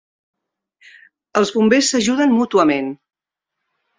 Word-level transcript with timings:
Els 1.41 1.51
bombers 1.57 1.91
s'ajuden 1.93 2.35
mútuament. 2.37 2.89